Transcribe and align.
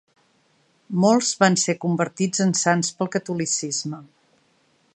Molts 1.03 1.27
van 1.43 1.57
ser 1.63 1.75
convertits 1.83 2.43
en 2.47 2.55
sants 2.63 2.91
pel 3.01 3.11
catolicisme. 3.17 4.01